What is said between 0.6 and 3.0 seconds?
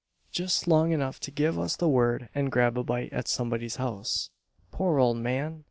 long enough to give us the word and grab a